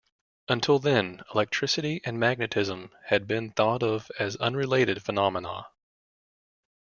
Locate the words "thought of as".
3.51-4.35